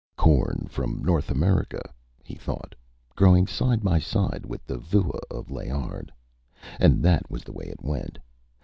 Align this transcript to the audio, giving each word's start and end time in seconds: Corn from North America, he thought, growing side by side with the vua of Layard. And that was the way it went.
Corn 0.17 0.65
from 0.67 1.03
North 1.03 1.29
America, 1.29 1.79
he 2.23 2.33
thought, 2.33 2.73
growing 3.15 3.45
side 3.45 3.83
by 3.83 3.99
side 3.99 4.47
with 4.47 4.65
the 4.65 4.79
vua 4.79 5.19
of 5.29 5.51
Layard. 5.51 6.11
And 6.79 7.03
that 7.03 7.29
was 7.29 7.43
the 7.43 7.53
way 7.53 7.65
it 7.65 7.83
went. 7.83 8.17